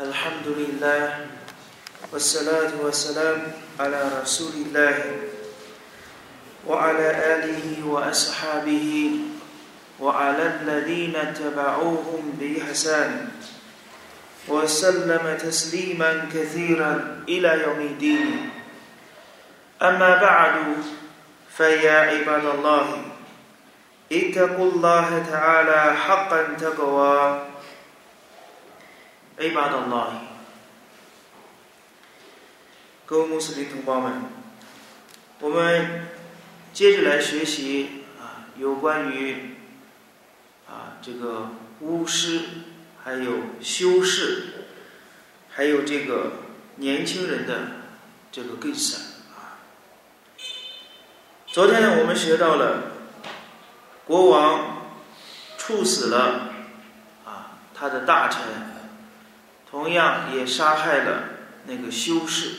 [0.00, 1.26] الحمد لله
[2.12, 3.42] والصلاة والسلام
[3.80, 4.96] على رسول الله
[6.66, 9.12] وعلى آله وأصحابه
[10.00, 13.28] وعلى الذين تبعوهم بإحسان
[14.48, 18.50] وسلم تسليما كثيرا إلى يوم الدين
[19.82, 20.54] أما بعد
[21.56, 23.02] فيا عباد الله
[24.12, 27.49] اتقوا الله تعالى حقا تقوى
[29.39, 30.07] عباد الله
[33.05, 34.23] 各位穆斯林同胞们，
[35.39, 36.07] 我们
[36.73, 39.57] 接着来学习啊，有关于
[40.67, 41.51] 啊这个
[41.81, 42.41] 巫师，
[43.03, 44.65] 还有修士，
[45.51, 46.31] 还有这个
[46.77, 47.67] 年轻人的
[48.31, 48.97] 这个故事
[49.35, 49.61] 啊。
[51.45, 52.91] 昨天呢，我们学到了
[54.05, 54.81] 国王
[55.59, 56.49] 处死了
[57.23, 58.41] 啊他的大臣，
[59.70, 61.24] 同样也杀害了
[61.66, 62.52] 那个修士。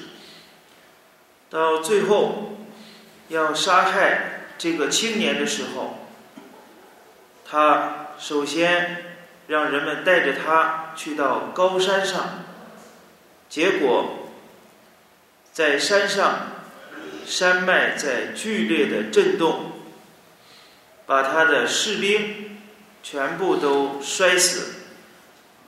[1.49, 2.57] 到最后
[3.27, 6.07] 要杀害这个青年的时候，
[7.49, 9.15] 他首先
[9.47, 12.45] 让人们带着他去到高山上，
[13.49, 14.29] 结果
[15.51, 16.47] 在山上
[17.25, 19.73] 山脉在剧烈的震动，
[21.05, 22.59] 把他的士兵
[23.03, 24.80] 全部都摔死，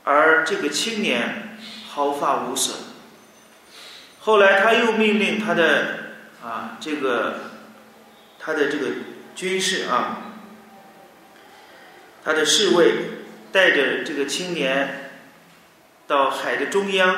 [0.03, 1.57] 而这个青年
[1.89, 2.75] 毫发无损。
[4.19, 7.51] 后来他又命令他的啊这个
[8.39, 8.87] 他的这个
[9.35, 10.33] 军士啊，
[12.23, 12.93] 他的侍卫
[13.51, 15.11] 带着这个青年
[16.07, 17.15] 到海的中央，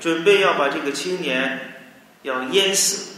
[0.00, 1.82] 准备要把这个青年
[2.22, 3.16] 要淹死。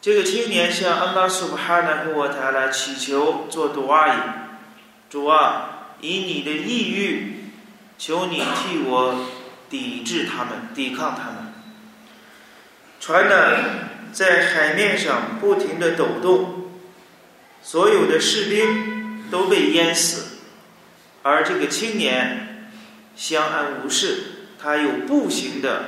[0.00, 4.18] 这个青年向安拉苏巴哈纳和我塔拉祈求做杜阿伊，
[5.10, 7.35] 主啊，以你的意欲，
[7.98, 9.26] 求你替我
[9.70, 11.52] 抵制他们，抵抗他们。
[13.00, 16.70] 船呢，在海面上不停的抖动，
[17.62, 20.38] 所有的士兵都被淹死，
[21.22, 22.70] 而这个青年
[23.14, 25.84] 相安无事，他又步行的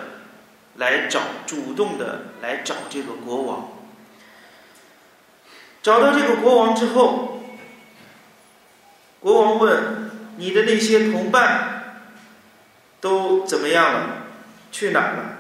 [0.77, 3.72] 来找，主动的来找这个国王。
[5.83, 7.43] 找到这个国王之后，
[9.21, 11.78] 国王问：“你的那些同伴
[13.00, 14.26] 都怎么样了？
[14.70, 15.38] 去哪儿了？”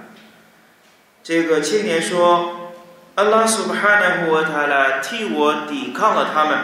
[1.22, 2.72] 这个青年说
[3.16, 6.58] ：“安拉苏巴哈纳胡塔拉替我抵抗了他们，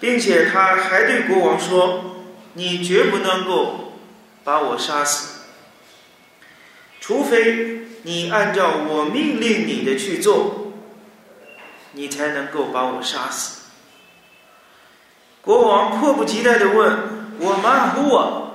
[0.00, 2.24] 并且他还对国王说
[2.54, 3.92] ：‘你绝不能够
[4.42, 5.42] 把我杀死，
[7.00, 10.72] 除非你按照我命令你的去做，
[11.92, 13.60] 你才能够把我杀死。’”
[15.42, 16.98] 国王迫不及待的问
[17.40, 18.52] ：“我马虎啊？”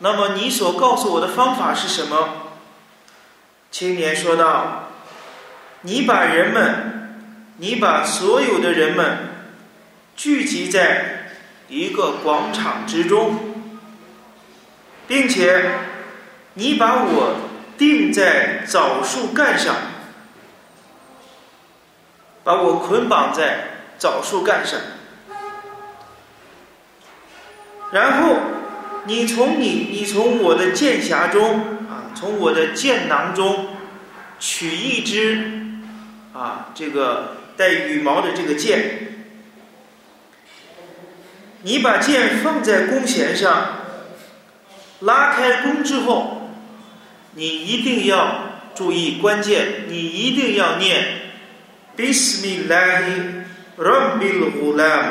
[0.00, 2.28] 那么你所告诉我的方法是什么？
[3.70, 4.90] 青年说道
[5.82, 9.18] ：“你把人们，你把所有的人们
[10.16, 11.32] 聚集在
[11.68, 13.38] 一个广场之中，
[15.06, 15.70] 并且
[16.54, 17.36] 你把我
[17.76, 19.74] 钉在枣树干上，
[22.42, 23.64] 把我捆绑在
[23.98, 24.80] 枣树干上，
[27.92, 28.36] 然后。”
[29.06, 33.68] 你从你你从我的剑匣中啊，从我的剑囊中
[34.38, 35.62] 取一支
[36.34, 39.24] 啊，这个带羽毛的这个剑，
[41.62, 43.78] 你把剑放在弓弦上，
[45.00, 46.50] 拉开弓之后，
[47.32, 51.06] 你一定要注意关键，你一定要念
[51.96, 53.44] “Bismillah
[53.78, 55.02] Rabbil Ghulam”，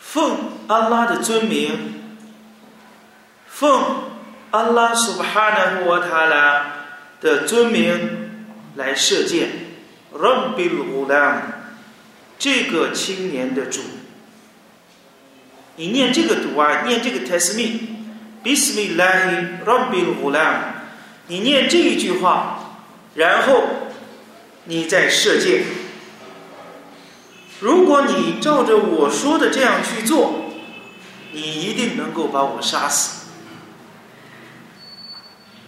[0.00, 2.00] 奉安拉的尊名。
[3.46, 4.10] 奉
[4.50, 6.86] 安拉苏巴哈纳胡塔拉
[7.20, 8.30] 的尊名
[8.74, 9.50] 来射箭
[10.12, 11.42] ，Rabbil Ghulam，
[12.38, 13.82] 这个青年的主，
[15.76, 20.56] 你念这个读啊，念这个 Tasmi，Bismillah Rabbil Ghulam，
[21.26, 22.78] 你念这一句话，
[23.14, 23.64] 然后
[24.64, 25.64] 你再射箭。
[27.60, 30.46] 如果你照着我说的这样去做，
[31.32, 33.26] 你一定能够把我杀死。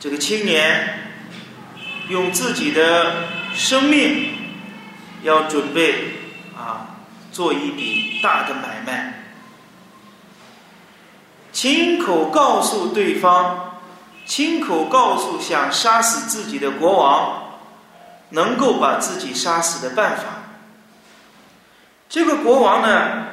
[0.01, 1.13] 这个青年
[2.09, 4.35] 用自己的生命
[5.23, 6.15] 要准备
[6.57, 6.97] 啊
[7.31, 9.23] 做一笔大的买卖，
[11.53, 13.81] 亲口告诉对方，
[14.27, 17.61] 亲口告诉想杀死自己的国王，
[18.31, 20.42] 能够把自己杀死的办法。
[22.13, 23.27] 这个国王呢，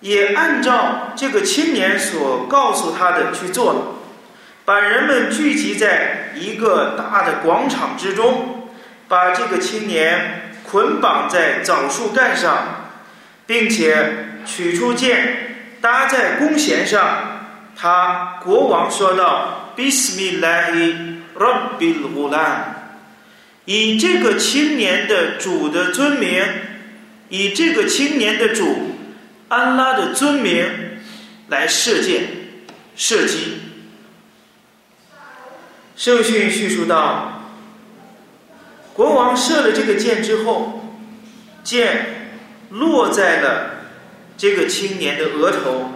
[0.00, 3.80] 也按照这个青年所告诉他的去做了，
[4.66, 8.68] 把人们聚集在一个大的广场之中，
[9.08, 12.90] 把这个青年捆绑在枣树干上，
[13.46, 17.00] 并且取出剑搭在弓弦上。
[17.74, 22.56] 他国王说道：“Bismillahi Rabbil Ulam，。”
[23.64, 26.44] 以这个青年的主的尊名，
[27.30, 28.76] 以这个青年的主。
[29.50, 30.64] 安拉的尊名
[31.48, 32.22] 来射箭、
[32.94, 33.58] 射击。
[35.96, 37.50] 圣训叙述到，
[38.94, 40.94] 国王射了这个箭之后，
[41.64, 42.30] 箭
[42.68, 43.70] 落在了
[44.36, 45.90] 这个青年的额头。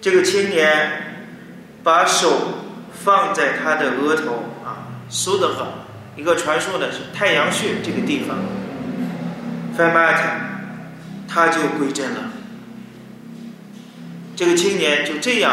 [0.00, 1.26] 这个青年
[1.82, 2.54] 把手
[3.04, 5.66] 放在他的额头啊，苏德赫，
[6.16, 8.38] 一个传说的是太阳穴这个地方。
[9.88, 10.22] 翻 a 克。
[11.32, 12.32] 他就归真了，
[14.34, 15.52] 这个青年就这样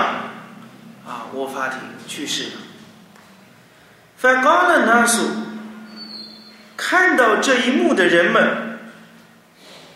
[1.05, 1.77] 啊，卧法庭
[2.07, 2.51] 去世了。
[4.17, 5.21] 反高了那苏
[6.75, 8.79] 看到这一幕的人们，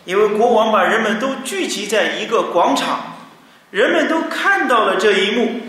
[0.04, 3.16] 因为国王把人们都聚集在一个广场，
[3.72, 5.62] 人们都看到了这一幕，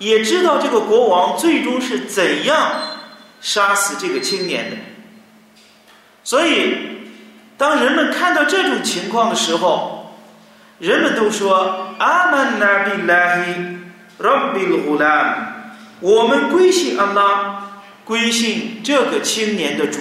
[0.00, 2.72] 也知道这个国王最终是怎样
[3.40, 4.76] 杀死这个青年的，
[6.24, 6.97] 所以。
[7.58, 10.16] 当人们看到这种情况的时候，
[10.78, 13.78] 人们都说：“阿曼纳比拉希，
[14.18, 19.98] 拉比鲁兰，我们归信阿拉，归信这个青年的主。”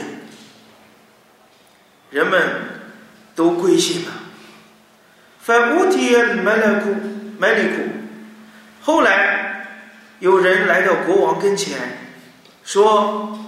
[2.12, 2.40] 人们
[3.36, 4.12] 都归信了。
[5.40, 6.96] 反乌提尔麦勒库
[7.40, 7.82] 麦利库，
[8.84, 9.66] 后来
[10.20, 11.76] 有人来到国王跟前，
[12.64, 13.40] 说。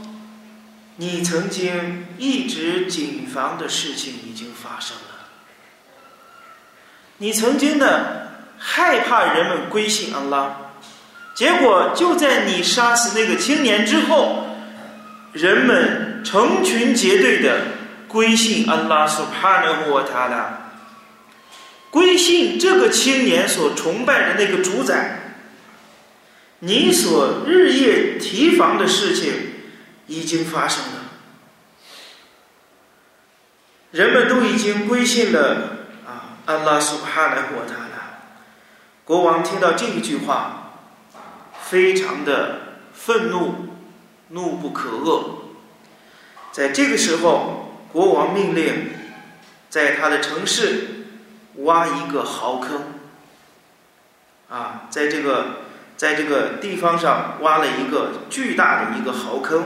[1.01, 5.29] 你曾经一直谨防的事情已经发生了。
[7.19, 10.73] 你曾经的害怕人们归信安拉，
[11.33, 14.45] 结果就在你杀死那个青年之后，
[15.31, 17.61] 人们成群结队的
[18.09, 20.73] 归信安拉所帕纳沃塔拉，
[21.89, 25.37] 归信这个青年所崇拜的那个主宰。
[26.59, 29.48] 你所日夜提防的事情。
[30.09, 31.03] 已经发生了，
[33.91, 36.41] 人们都已经归信了啊！
[36.47, 38.21] 安拉苏哈来过他了。
[39.05, 40.71] 国王听到这一句话，
[41.61, 43.67] 非常的愤怒，
[44.29, 45.25] 怒不可遏。
[46.51, 48.89] 在这个时候，国王命令
[49.69, 51.05] 在他的城市
[51.57, 52.81] 挖一个壕坑，
[54.49, 55.45] 啊，在这个
[55.95, 59.65] 在这个地方上挖了一个巨大的一个壕坑。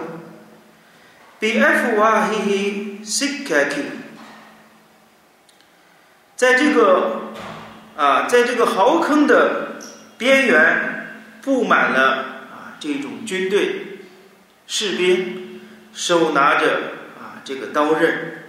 [1.44, 3.84] 比 F 哇嘿嘿 s 卡 k
[6.38, 7.34] 在这个
[7.98, 9.76] 啊，在这个壕坑的
[10.18, 12.12] 边缘布满了
[12.50, 13.98] 啊这种军队
[14.68, 15.60] 士兵，
[15.94, 16.76] 手拿着
[17.20, 18.46] 啊这个刀刃，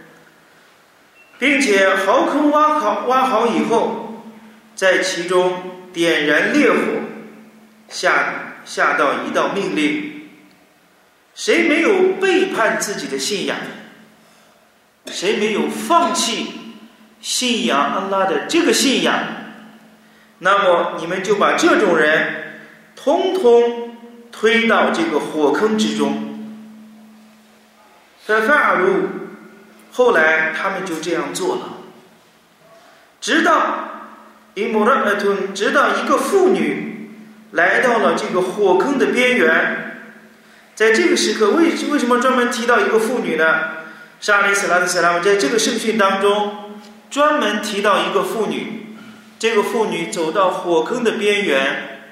[1.40, 4.24] 并且壕坑挖好挖好以后，
[4.76, 6.78] 在其中点燃烈火，
[7.88, 10.13] 下下到一道命令。
[11.34, 13.56] 谁没有背叛自己的信仰？
[15.06, 16.54] 谁没有放弃
[17.20, 19.14] 信仰安拉的这个信仰？
[20.38, 22.60] 那么你们就把这种人
[22.96, 23.96] 通通
[24.32, 26.22] 推到这个火坑之中。
[28.26, 29.08] 在法尔路，
[29.92, 31.62] 后来他们就这样做了，
[33.20, 33.88] 直到
[34.54, 37.10] 伊姆拉尔顿，直到一个妇女
[37.50, 39.83] 来到了这个火坑的边缘。
[40.74, 43.44] 在这个时刻，为为什么专门提到一个妇女呢？
[44.20, 48.96] 沙利斯拉的斯拉姆在这个圣训当中专门提到一个妇女，
[49.38, 52.10] 这个妇女走到火坑的边缘，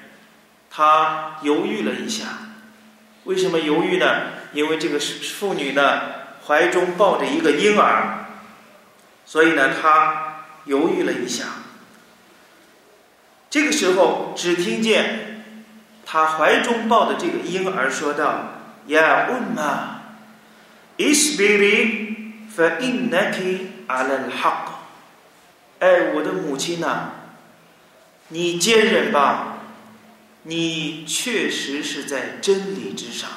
[0.69, 2.25] 她犹豫了一下。
[3.25, 4.05] 为什么犹豫呢？
[4.53, 6.01] 因为这个妇女呢
[6.45, 8.27] 怀中抱着一个婴儿，
[9.25, 11.45] 所以呢她犹豫了一下。
[13.49, 15.31] 这个时候，只听见。
[16.05, 18.52] 他怀中抱的这个婴儿说道
[18.87, 20.01] ：“呀，乌玛
[20.97, 22.15] ，isbiri
[22.55, 24.71] fa innaki ala al-haq。”
[25.79, 27.11] 哎，我的母亲呐，
[28.29, 29.59] 你坚忍吧，
[30.43, 33.29] 你确实是在真理之上。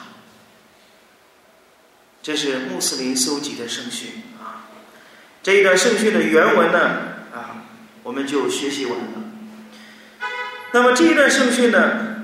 [2.22, 4.66] 这是穆斯林搜集的圣训啊。
[5.42, 6.78] 这一段圣训的原文呢，
[7.32, 7.62] 啊，
[8.02, 9.04] 我们就学习完了。
[10.72, 12.14] 那么这一段圣训呢？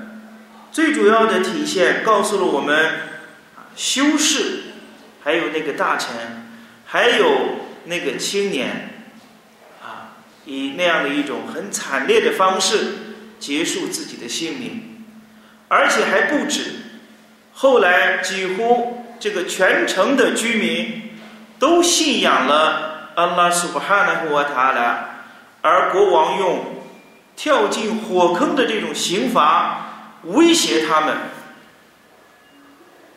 [0.71, 3.12] 最主要的体现告诉了我们，
[3.75, 4.63] 修士，
[5.23, 6.09] 还有那个大臣，
[6.85, 9.05] 还有那个青年，
[9.81, 10.15] 啊，
[10.45, 12.77] 以那样的一种很惨烈的方式
[13.39, 15.05] 结束自己的性命，
[15.67, 16.75] 而且还不止。
[17.53, 21.17] 后来几乎这个全城的居民
[21.59, 25.09] 都信仰了安拉苏布哈纳胡瓦塔拉，
[25.61, 26.83] 而国王用
[27.35, 31.15] 跳进火坑的这种刑罚威胁他们，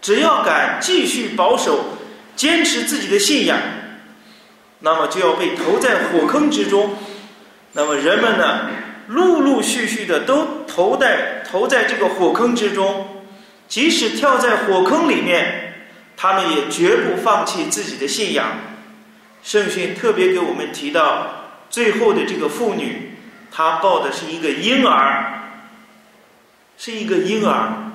[0.06, 1.84] 只要敢继续保守、
[2.36, 3.58] 坚持自己的信仰，
[4.78, 6.94] 那么就要被投在火坑之中。
[7.72, 8.70] 那么人们呢，
[9.08, 13.25] 陆陆续续的都投在投在这个火坑之中，
[13.66, 15.75] 即使跳在火坑里面，
[16.16, 18.46] 他们也绝不放弃自己的信仰。
[19.42, 23.16] 圣训特别给我们提到，最后的这个妇女，
[23.50, 25.64] 她抱的是一个婴儿，
[26.78, 27.90] 是一个婴儿，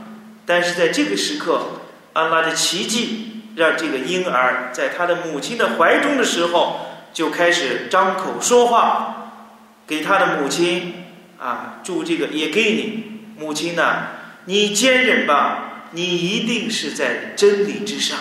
[0.46, 1.68] 但是在这个时刻，
[2.14, 9.18] 安拉的奇迹让这个婴儿在他的母亲的怀中的时候就开始张口说话。
[9.88, 11.06] 给他的母亲
[11.38, 14.04] 啊，祝这个也给你母亲呢，
[14.46, 18.18] 你坚忍吧，你一定是在真理之上。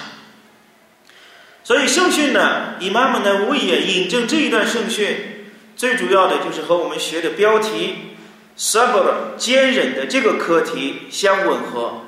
[1.62, 8.16] 所以圣训呢，以妈妈呢，我也引证这一段圣训，最主要的就是和我们学的标题
[8.58, 12.02] “sabr” 坚忍的这个课题相吻合，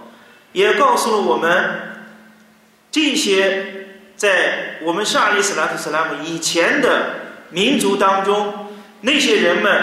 [0.52, 1.94] 也告诉了我们
[2.90, 7.14] 这些在我们沙利斯拉特斯拉姆以前的
[7.50, 8.68] 民族当中。
[9.04, 9.74] 那些人们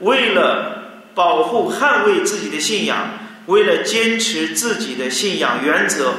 [0.00, 3.10] 为了保护、捍卫自己的信仰，
[3.46, 6.14] 为了坚持自己的信仰原则，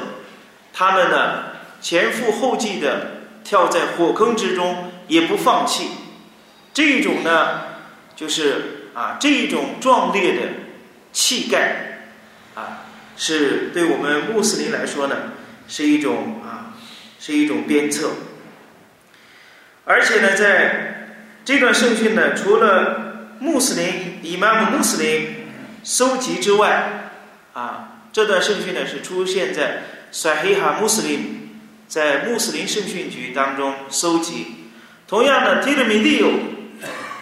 [0.74, 1.44] 他们呢
[1.82, 5.90] 前赴后继的跳在火坑之中也不放弃。
[6.74, 7.64] 这种呢，
[8.16, 10.44] 就是啊这种壮烈的
[11.12, 12.00] 气概
[12.56, 12.87] 啊，
[13.18, 15.34] 是对我们穆斯林来说呢
[15.68, 16.78] 是一种啊
[17.20, 18.12] 是一种鞭策，
[19.84, 20.94] 而且呢在。
[21.48, 25.48] 这段圣训呢，除了穆斯林伊玛目穆斯林
[25.82, 27.12] 收集之外，
[27.54, 31.58] 啊，这段圣训呢是出现在萨黑哈穆斯林
[31.88, 34.72] 在穆斯林圣训局当中收集。
[35.08, 36.32] 同样的，提勒米利欧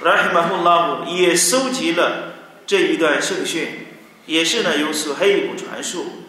[0.02, 2.34] 拉希马胡拉姆也收集了
[2.66, 3.85] 这一段圣训，
[4.26, 6.24] 也是呢由苏黑布传述。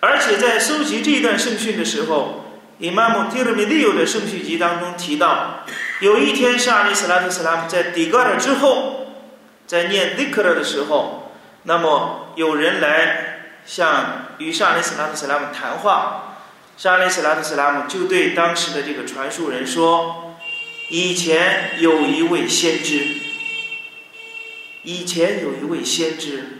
[0.00, 5.64] 而且在搜集这一段圣训的时候，伊玛目提勒米利欧的圣训集当中提到。
[6.00, 9.06] 有一天，沙利斯拉特斯拉姆在底格尔之后，
[9.66, 11.30] 在念迪克尔的时候，
[11.64, 16.38] 那么有人来向与沙利斯拉特斯拉姆谈话，
[16.78, 20.38] 沙利斯拉特斯拉姆就对当时的这个传述人说
[20.88, 23.06] ：“以前有一位先知，
[24.82, 26.59] 以前有一位先知，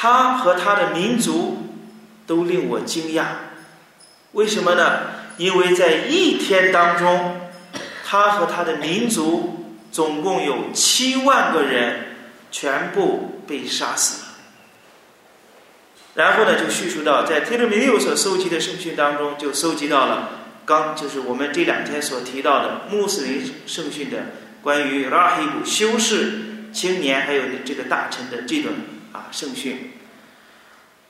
[0.00, 1.58] 他和他的民族
[2.26, 3.24] 都令我惊讶，
[4.32, 7.38] 为什么呢？”因为在一天当中，
[8.02, 12.16] 他和他的民族总共有七万个人
[12.50, 14.28] 全部被杀死了。
[16.14, 20.30] 然后呢，就叙述到，在特勒米六所收集的圣训当中，就收集到了
[20.64, 24.18] 刚就是我们这两天所提到的穆斯林圣训的
[24.62, 28.78] 关于拉黑古修士青年还有这个大臣的这种啊
[29.30, 29.92] 圣训。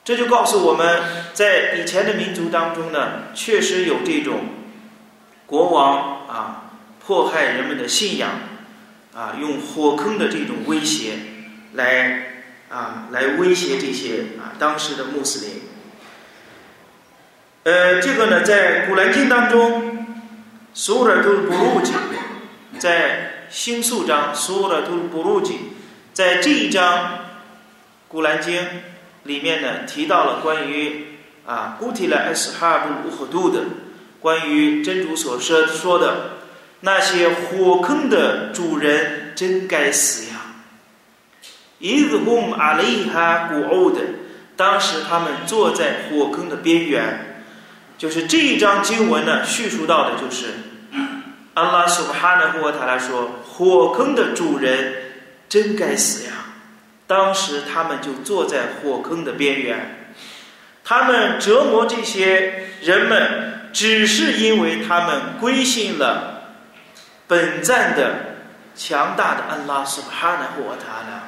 [0.02, 1.02] 这就告诉我们
[1.34, 4.40] 在以前的民族当中呢，确实有这种
[5.46, 6.72] 国王啊
[7.04, 8.30] 迫害人们的信仰
[9.14, 11.12] 啊，用火坑的这种威胁
[11.74, 15.62] 来啊来威胁这些啊当时的穆斯林。
[17.64, 20.06] 呃，这个呢，在古兰经当中，
[20.72, 21.92] 苏尔图布鲁吉
[22.78, 25.58] 在新宿章苏尔图布鲁吉
[26.14, 27.29] 在这一章
[28.10, 28.60] 古兰经。
[29.24, 33.64] 里面呢提到了关于啊古提莱斯哈布乌赫杜的
[34.18, 36.38] 关于真主所说说的
[36.80, 40.40] 那些火坑的主人真该死呀！
[41.80, 44.00] 伊兹贡阿雷哈古欧的，
[44.56, 47.44] 当时他们坐在火坑的边缘，
[47.98, 50.46] 就是这一章经文呢叙述到的就是
[51.52, 54.94] 阿拉苏巴哈纳霍塔拉说火坑的主人
[55.46, 56.49] 真该死呀！
[57.10, 60.12] 当时他们就坐在火坑的边缘，
[60.84, 66.54] 他们折磨这些人们，只是因为他们归信了
[67.26, 68.36] 本赞的
[68.76, 71.24] 强大的安拉苏哈纳霍塔拉。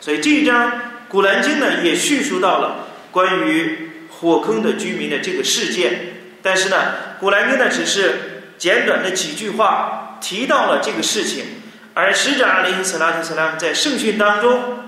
[0.00, 0.72] 所以这一章
[1.10, 6.76] 古兰经呢也叙述到了关于火坑的居民的这个事件，但是呢
[7.20, 11.44] 古兰经呢只是简短的几句话提到了这个事情，
[11.92, 14.87] 而使者阿里·斯拉特·斯拉在圣训当中。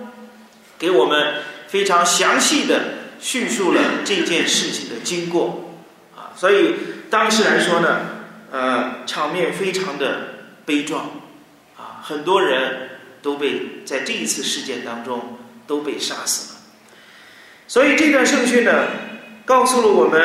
[0.80, 1.34] 给我们
[1.68, 2.80] 非常详细的
[3.20, 5.74] 叙述了这件事情的经过，
[6.16, 6.74] 啊，所以
[7.10, 8.00] 当时来说呢，
[8.50, 11.04] 呃，场面非常的悲壮，
[11.76, 12.88] 啊，很多人
[13.20, 16.60] 都被在这一次事件当中都被杀死了。
[17.68, 18.86] 所以这段圣训呢，
[19.44, 20.20] 告诉了我们，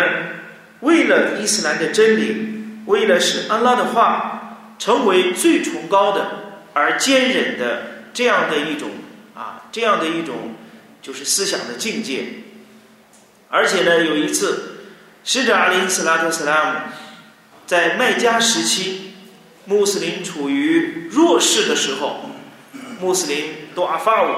[0.80, 6.26] 为了伊斯兰的真理，为了使安拉的话成为最崇高的
[6.74, 7.82] 而坚忍的
[8.14, 8.90] 这样的一种
[9.36, 10.56] 啊，这样的一种
[11.02, 12.26] 就是思想的境界。
[13.50, 14.78] 而且呢，有一次，
[15.24, 16.80] 使者阿里·斯拉特·斯拉姆
[17.68, 19.14] 在麦加时期，
[19.66, 22.32] 穆斯林处于弱势的时候，
[23.00, 24.36] 穆斯林多阿法伍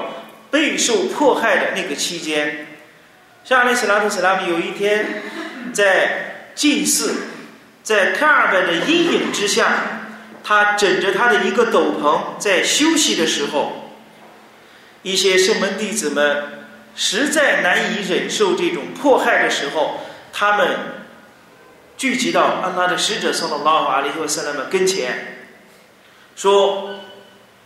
[0.50, 2.66] 备受迫害的那个期间。
[3.44, 5.22] 沙利斯拉特·斯拉姆有一天
[5.72, 7.14] 在祭祀，
[7.82, 10.02] 在卡尔拜的阴影之下，
[10.44, 13.77] 他枕着他的一个斗篷在休息的时候，
[15.02, 20.00] 一些圣门弟子们实在难以忍受这种迫害的时候，
[20.32, 20.68] 他们
[21.96, 25.46] 聚集到安拉的使者送到拉法利和塞拉姆跟前，
[26.36, 27.00] 说：“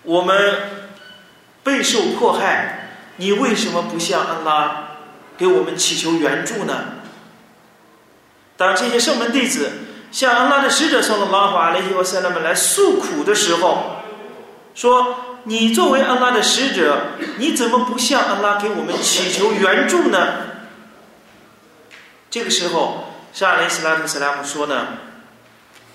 [0.05, 0.55] 我们
[1.63, 4.89] 备受迫害，你为什么不向安拉？”
[5.39, 6.85] 给我们祈求援助呢？
[8.57, 9.71] 当这些圣门弟子
[10.13, 13.97] 向安拉的使者送了拉瓦雷希和塞拉们来诉苦的时候，
[14.75, 20.19] 说：“你作为安拉的使者，你怎么不向安拉给我们祈求援助呢？”
[22.31, 24.89] 这个时候，沙雷斯拉特·斯拉姆说呢，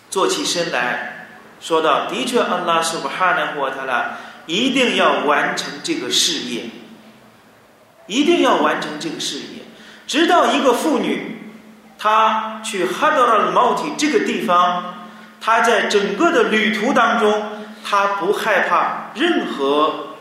[0.09, 1.27] 坐起身来
[1.59, 6.63] 说道：“的确，安拉是不哈纳霍塔拉一定要完成这个事业。”
[8.07, 9.63] 一定要完成这个事业，
[10.07, 11.41] 直到一个妇女，
[11.99, 15.09] 她去哈德尔毛体这个地方，
[15.41, 20.17] 她在整个的旅途当中，他不害怕任何，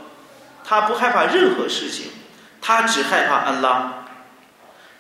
[0.65, 2.07] 他不害怕任何事情，
[2.61, 3.93] 他只害怕安拉，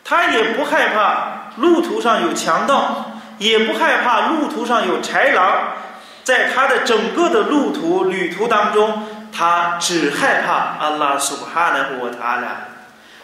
[0.05, 5.75] 他也不害怕路途上有强盗，也不害怕路途上有豺狼，
[6.23, 12.69] 在他的整个的路途旅途当中，他只害怕安拉苏哈纳和塔拉。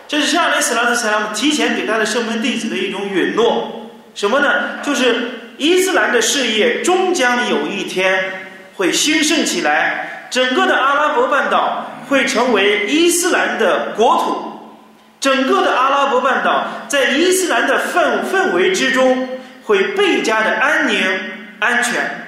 [0.08, 4.82] 这是夏雷斯拉特·塞拉姆提前给他的圣门弟子的一种允诺，什么呢？
[4.82, 8.41] 就是伊斯兰的事业终将有一天
[8.82, 14.76] 会兴盛起来，整个的阿拉伯半岛会成为伊斯兰的国土，
[15.20, 19.28] 整个的阿拉伯半岛在伊斯兰的氛氛围之中
[19.62, 21.00] 会倍加的安宁、
[21.60, 22.26] 安全。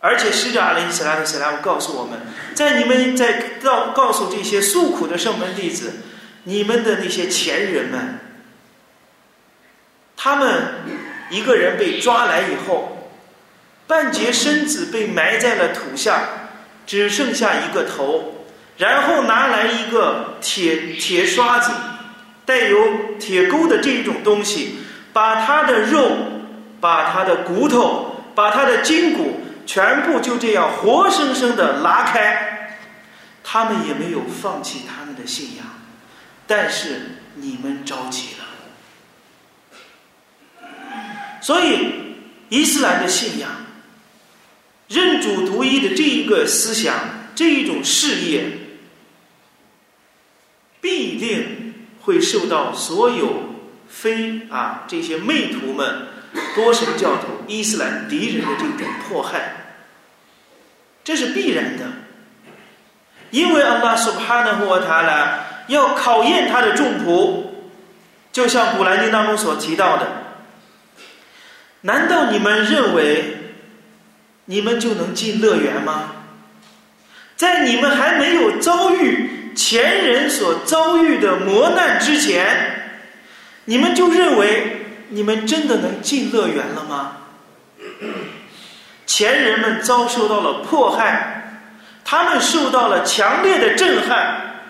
[0.00, 2.18] 而且使者阿里·斯拉特·斯拉姆告诉我们，
[2.54, 5.92] 在你们在告告诉这些诉苦的圣门弟子，
[6.42, 8.18] 你们的那些前人们，
[10.16, 10.74] 他们
[11.30, 12.93] 一个人被抓来以后，
[13.86, 16.22] 半截身子被埋在了土下，
[16.86, 18.46] 只剩下一个头，
[18.78, 21.70] 然后拿来一个铁铁刷子，
[22.44, 24.78] 带有铁钩的这种东西，
[25.12, 26.16] 把他的肉、
[26.80, 29.40] 把他的骨头、把他的筋骨。
[29.66, 32.76] 全部就这样活生生的拉开，
[33.42, 35.64] 他们也没有放弃他们的信仰，
[36.46, 38.44] 但是你们着急了。
[41.40, 42.18] 所以，
[42.50, 43.48] 伊斯兰的信仰、
[44.88, 46.94] 认主独一的这一个思想、
[47.34, 48.44] 这一种事业，
[50.80, 53.54] 必定会受到所有
[53.88, 56.08] 非啊这些媚徒们。
[56.56, 59.54] 多神教徒、伊斯兰敌人的这种迫害，
[61.04, 61.84] 这是必然的，
[63.30, 67.44] 因为安拉苏哈纳胡瓦塔拉要考验他的众仆，
[68.32, 70.08] 就像古兰经当中所提到的，
[71.82, 73.43] 难道你们认为
[74.46, 76.12] 你们就能进乐园吗？
[77.36, 83.00] 在你们还没有遭遇前人所遭遇的磨难之前，
[83.64, 84.80] 你们就认为？
[85.10, 87.18] 你们真的能进乐园了吗？
[89.06, 91.60] 前人们遭受到了迫害，
[92.04, 94.62] 他们受到了强烈的震撼，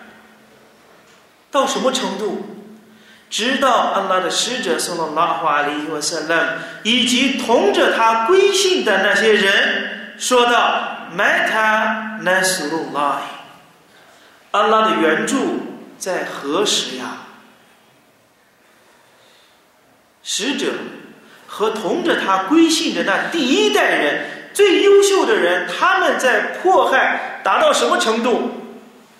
[1.51, 2.54] 到什么程度？
[3.35, 13.17] 直到安拉的使者送到拉华里和塞勒，以及同着他归信的那些人说道：“Mata Nasrullah，
[14.51, 15.59] 安拉的援助
[15.97, 17.23] 在何时呀？”
[20.23, 20.71] 使者
[21.45, 28.51] 和同着他归信的那第一代人，最优秀的人，他们在迫害达到什么程度？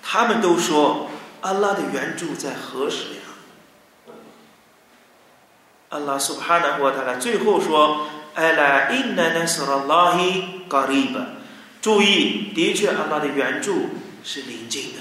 [0.02, 1.10] 他们都说
[1.44, 3.20] ：“安拉的援助在何时呀？”
[5.96, 11.22] 安拉苏哈纳沃塔拉最后说：“艾拉因奈奈斯拉拉希嘎利巴。”
[11.82, 13.92] 注意，的确，安拉的援助
[14.24, 15.00] 是临近的。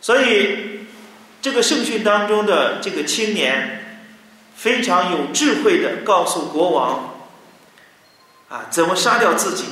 [0.00, 0.86] 所以，
[1.42, 3.82] 这个圣训当中的这个青年。
[4.56, 7.14] 非常有智慧的告诉国王，
[8.48, 9.64] 啊，怎么杀掉自己？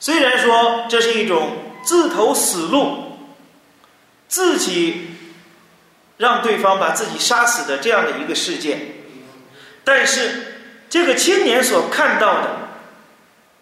[0.00, 1.50] 虽然说这是一种
[1.84, 3.18] 自投死路，
[4.26, 5.08] 自己
[6.18, 8.78] 让对方把自己杀死的这样的一个事件，
[9.82, 12.48] 但是这个青年所看到的，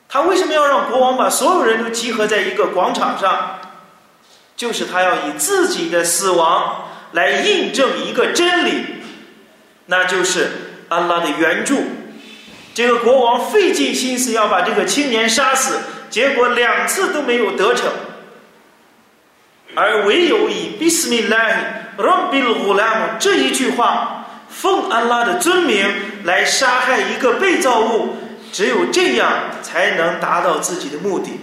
[0.09, 3.61] 他为什么要让国王把所有人都集合在一个广场上？
[4.57, 8.87] 就是他要以自己的死亡来印证一个真理，
[9.85, 10.49] 那就是
[10.89, 11.83] 安拉的援助。
[12.73, 17.91] 这个国王费尽心思要把这个青年杀死，结果两次都没有得逞，
[19.75, 21.57] 而唯有以 “Bismillah
[21.99, 25.87] Rabbil Ghulam” 这一句话，奉安拉的尊名
[26.25, 28.17] 来杀害一个被造物，
[28.53, 29.33] 只有这样
[29.63, 31.41] 才能达到自己的目的。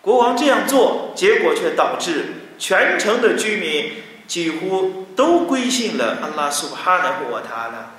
[0.00, 2.26] 国王这样做，结果却导致
[2.58, 3.92] 全城的居民
[4.26, 7.90] 几乎都归信了安拉苏哈纳胡瓦塔拉。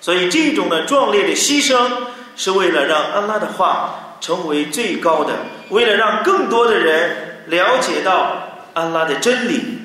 [0.00, 1.90] 所以，这种的壮烈的牺牲，
[2.36, 5.34] 是为了让安拉的话成为最高的，
[5.70, 8.37] 为了让更多的人了解到
[8.78, 9.78] 安拉的真理。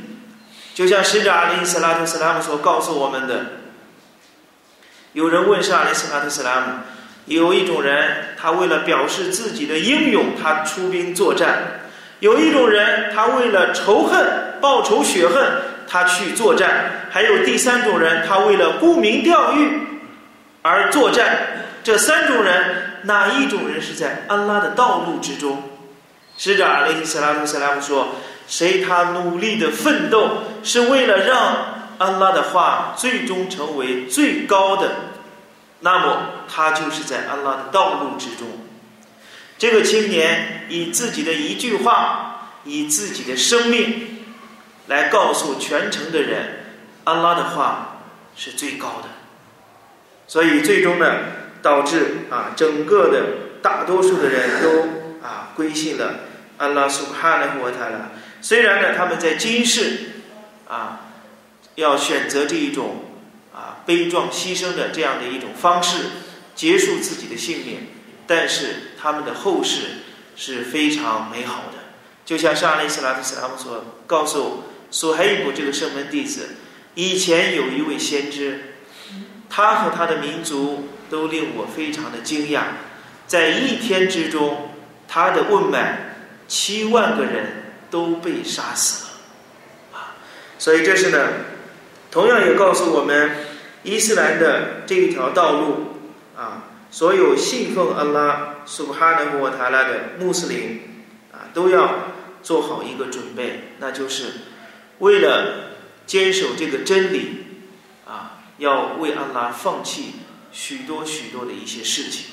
[0.74, 3.46] 就像使者阿里·斯拉特·斯拉姆所告诉我们的：
[5.14, 6.66] 有人问是阿里·斯拉特·斯拉姆，
[7.26, 11.50] 有一种人，他为了表示自己的英勇，他出兵作战；
[12.20, 15.44] 有一种人，他为了仇恨、报仇雪恨，
[15.88, 16.68] 他去作战；
[17.12, 19.80] 还有第三种人，他为了沽名钓誉。
[20.64, 25.62] 而作战，这三种人，哪一种人是在安拉的道路之中？
[26.36, 28.16] 使者阿里·斯拉图·斯拉姆说
[28.48, 31.58] ：“谁他努力的奋斗，是为了让
[31.98, 34.92] 安拉的话最终成为最高的，
[35.80, 38.48] 那么他就是在安拉的道路之中。”
[39.58, 44.26] 这个青年以自己的一句话，以自己的生命，
[44.88, 46.66] 来告诉全城的人，
[47.06, 48.00] 安拉的话
[48.36, 49.10] 是最高的。
[50.28, 51.16] 所以最终呢，
[51.62, 53.22] 导致啊，整个的
[53.62, 56.16] 大多数的人都啊归信了
[56.58, 58.10] 安拉苏哈纳胡塔拉。
[58.44, 60.00] 虽然呢，他们在今世
[60.68, 61.08] 啊
[61.76, 63.06] 要选择这一种
[63.56, 66.08] 啊悲壮牺牲的这样的一种方式
[66.54, 67.88] 结束自己的性命，
[68.28, 70.04] 但是他们的后世
[70.36, 71.80] 是非常美好的。
[72.26, 76.50] 就像沙利斯拉特斯拉姆所告诉苏海布这个圣门弟子，
[76.96, 78.74] 以前有一位先知。
[79.50, 82.62] 他和他的民族都令我非常的惊讶，
[83.26, 84.72] 在一天之中，
[85.08, 86.16] 他的问满
[86.48, 87.63] 七万个人
[87.94, 90.18] 都被杀死了，啊，
[90.58, 91.28] 所以这是呢，
[92.10, 93.46] 同样也告诉我们，
[93.84, 96.00] 伊斯兰的这一条道路
[96.36, 102.10] 啊，所有信奉安拉苏哈纳穆塔拉的穆斯林啊，都要
[102.42, 104.24] 做好一个准备，那就是
[104.98, 105.76] 为了
[106.08, 107.44] 坚守这个真理。
[108.06, 110.14] 啊要为安拉放弃
[110.52, 112.33] 许多许多的一些事情，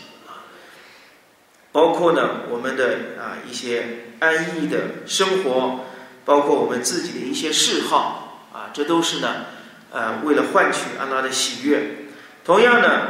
[1.73, 3.85] 包括呢我们的啊一些
[4.19, 5.87] 安逸的生活，
[6.25, 9.47] 包括我们自己的一些嗜好啊，这都是呢
[9.93, 12.07] 呃为了换取安拉的喜悦。
[12.45, 13.03] 同样呢，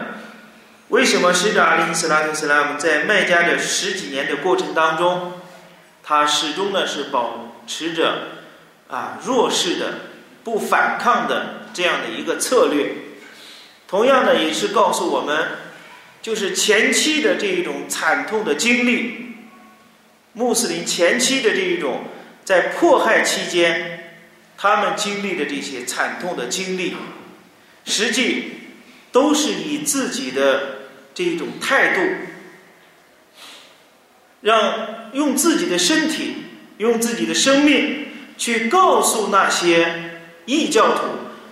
[0.89, 5.35] 为什么使者阿里·斯拉特·斯拉姆在麦加的十几年的过程当中，
[6.03, 8.15] 他始终呢是保持着
[8.89, 9.95] 啊弱势的、
[10.45, 11.61] 不反抗的？
[11.73, 12.97] 这样的一个策略，
[13.87, 15.47] 同样呢也是告诉我们，
[16.23, 19.35] 就是前期的这一种惨痛的经历，
[20.35, 22.05] 穆斯林前期的这一种
[22.45, 24.15] 在迫害期间，
[24.57, 26.95] 他们经历的这些惨痛的经历，
[27.85, 28.53] 实际
[29.13, 32.01] 都是以自己的这一种态度，
[34.43, 36.45] 让用自己的身体，
[36.79, 41.03] 用自己的生命去告诉那些异教徒。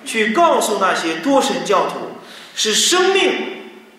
[0.05, 2.17] 去告诉那些多神教徒，
[2.57, 3.48] 是生命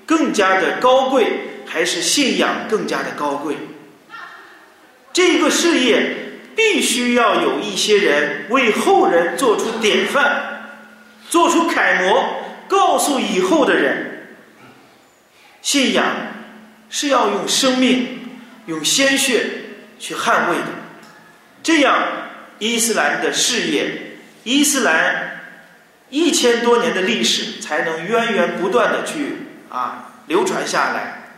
[0.10, 1.28] 更加的高贵，
[1.68, 3.56] 还是信仰更加的高贵？
[5.14, 6.16] 这个事业
[6.56, 10.64] 必须要有一些人为后人做出典范，
[11.30, 14.30] 做出楷模，告诉以后的人，
[15.62, 16.08] 信仰
[16.90, 18.08] 是要用生命、
[18.66, 19.46] 用鲜血
[20.00, 20.70] 去捍卫的。
[21.62, 21.96] 这样，
[22.58, 25.28] 伊斯兰的事业，伊斯兰。
[26.12, 29.36] 一千多年的历史才能源源不断的去
[29.70, 31.32] 啊流传下来，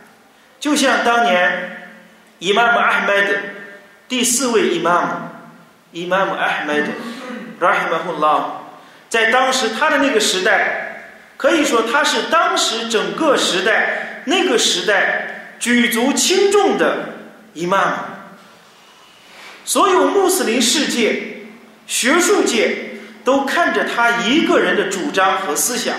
[0.58, 1.90] 就像当年
[2.38, 3.34] 伊玛目阿罕麦德
[4.08, 5.08] 第四位伊玛目
[5.92, 6.88] 伊玛目阿罕麦德
[7.60, 8.44] 拉希马胡拉，
[9.08, 11.04] 在当时他的那个时代，
[11.36, 17.10] 可以说他是当时整个时代那个时代举足轻重的
[17.54, 17.92] 伊玛目，
[19.64, 21.46] 所有穆斯林世界
[21.86, 22.88] 学术界。
[23.24, 25.94] 都看着他一个人的主张和思想，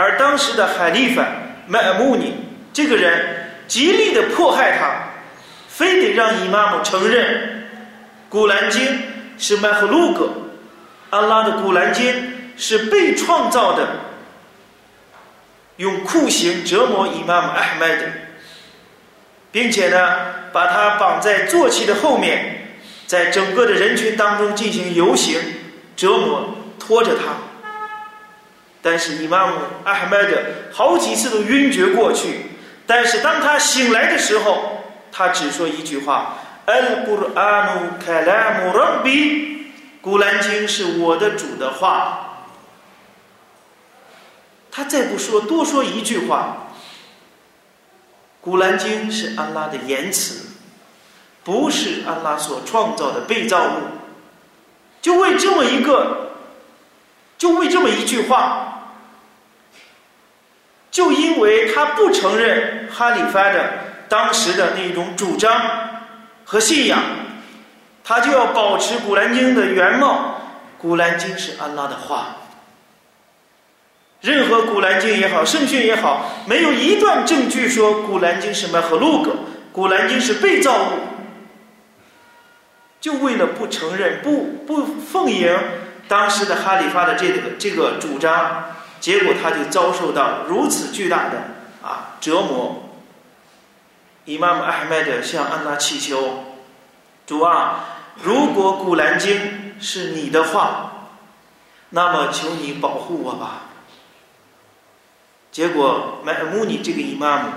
[0.00, 1.26] 而当时的海利法
[1.66, 2.32] 麦穆尼
[2.72, 5.10] 这个人极力的迫害他，
[5.68, 7.68] 非得让伊玛目承认
[8.30, 8.82] 《古兰经》
[9.36, 10.30] 是麦赫鲁格，
[11.10, 12.14] 安拉的《古兰经》
[12.56, 13.88] 是被创造的，
[15.76, 18.06] 用酷刑折磨伊玛目艾哈迈德，
[19.52, 20.16] 并且呢，
[20.50, 25.38] 把他绑在坐骑的后面，在整个的人群当中进行游行
[25.94, 27.49] 折磨，拖着他。
[28.82, 30.38] 但是伊玛目阿哈迈德
[30.72, 32.46] 好几次都晕厥过去，
[32.86, 39.48] 但是当他醒来的时候，他只说一句话：“Al Quranu Kalamu Rabbi。”
[40.02, 42.46] 古兰经是我的主的话。
[44.72, 46.68] 他再不说，多说一句话
[48.40, 50.46] ：“古兰经是安拉的言辞，
[51.44, 53.80] 不是安拉所创造的被造物。”
[55.02, 56.30] 就为这么一个，
[57.36, 58.69] 就为这么一句话。
[60.90, 63.70] 就因为他不承认哈里发的
[64.08, 65.52] 当时的那种主张
[66.44, 67.00] 和信仰，
[68.02, 70.36] 他就要保持古兰经的原貌。
[70.78, 72.36] 古兰经是安拉的话，
[74.20, 79.36] 任何古兰经也好，圣训也好，没有一段证据说古兰经是麦和路格，
[79.72, 80.86] 古兰经是被造物。
[83.00, 85.56] 就为了不承认、不不奉迎
[86.08, 88.74] 当时的哈里发的这个这个主张。
[89.00, 91.38] 结果他就遭受到如此巨大的
[91.82, 92.90] 啊折磨。
[94.26, 96.44] 伊玛目阿哈迈德向安拉祈求
[97.26, 97.86] ：“主啊，
[98.22, 101.08] 如果古兰经是你的话，
[101.88, 103.62] 那么求你保护我吧。”
[105.50, 107.48] 结果麦尔穆尼这个伊玛目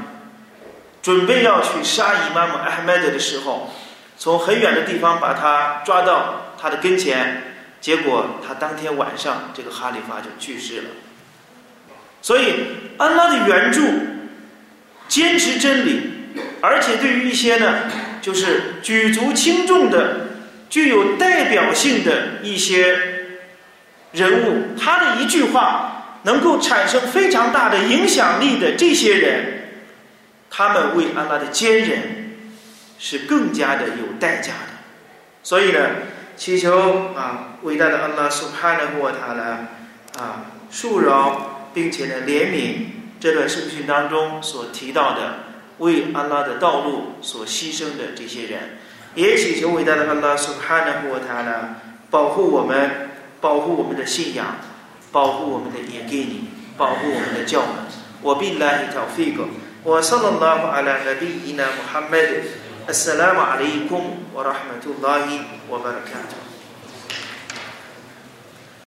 [1.04, 3.70] 准备要去杀伊玛目阿哈迈德的时候，
[4.18, 7.44] 从很远的地方把他抓到他的跟前，
[7.82, 10.90] 结果他当天晚上这个哈里发就去世了。
[12.24, 12.54] 所以，
[12.98, 13.82] 安拉的援助，
[15.10, 16.10] 坚持真理，
[16.62, 20.28] 而且对于一些呢，就是举足轻重的、
[20.70, 22.98] 具有代表性的一些
[24.14, 29.82] 人物，他的一句话能够产生非常大的影响力的这些人，
[30.50, 32.38] 他们为安拉的坚忍
[32.98, 34.74] 是更加的有代价的。
[35.44, 35.90] 所以呢，
[36.38, 39.68] 祈求啊，伟大的安拉苏哈纳沃塔来
[40.18, 41.50] 啊，恕饶。
[41.74, 42.86] 并且呢，怜悯
[43.20, 45.40] 这段圣训当中所提到的
[45.80, 48.78] 为安拉的道路所牺牲的这些人，
[49.16, 51.76] 也祈求伟大的安拉苏哈纳布他呢
[52.10, 53.10] 保护我们，
[53.42, 54.58] 保护我们的信仰，
[55.12, 57.70] 保护我们的也给你，保护我们的教门。
[58.22, 59.46] 我必来一条飞狗。
[59.84, 61.54] 我萨拉拉姆阿拉纳比伊